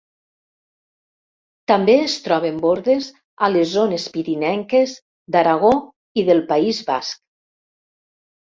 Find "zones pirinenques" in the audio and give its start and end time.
3.75-4.97